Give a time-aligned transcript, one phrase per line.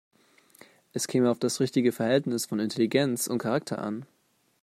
[0.93, 4.07] Es käme auf das richtige Verhältnis von Intelligenz und Charakter an.